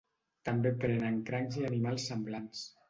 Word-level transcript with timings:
També 0.49 0.71
prenen 0.85 1.21
crancs 1.29 1.61
i 1.63 1.71
animals 1.73 2.11
semblants. 2.13 2.69